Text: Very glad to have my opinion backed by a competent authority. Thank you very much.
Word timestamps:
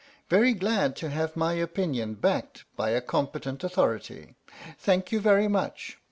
Very 0.29 0.55
glad 0.55 0.95
to 0.95 1.11
have 1.11 1.35
my 1.37 1.53
opinion 1.53 2.15
backed 2.15 2.63
by 2.75 2.89
a 2.89 3.01
competent 3.01 3.63
authority. 3.63 4.33
Thank 4.79 5.11
you 5.11 5.19
very 5.19 5.47
much. 5.47 5.99